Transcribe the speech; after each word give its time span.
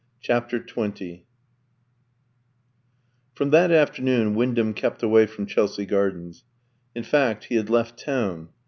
CHAPTER 0.19 0.59
XX 0.59 1.21
From 3.35 3.51
that 3.51 3.71
afternoon 3.71 4.33
Wyndham 4.33 4.73
kept 4.73 5.03
away 5.03 5.27
from 5.27 5.45
Chelsea 5.45 5.85
Gardens; 5.85 6.43
in 6.95 7.03
fact, 7.03 7.43
he 7.43 7.55
had 7.55 7.69
left 7.69 7.99
town. 7.99 8.49